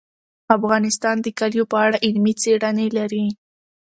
[0.57, 3.25] افغانستان د کلیو په اړه علمي څېړنې لري.